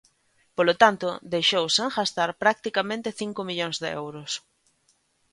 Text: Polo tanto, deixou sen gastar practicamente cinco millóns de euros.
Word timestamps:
Polo 0.57 0.73
tanto, 0.83 1.07
deixou 1.33 1.65
sen 1.77 1.89
gastar 1.97 2.29
practicamente 2.43 3.17
cinco 3.21 3.41
millóns 3.49 3.77
de 3.83 3.89
euros. 4.03 4.31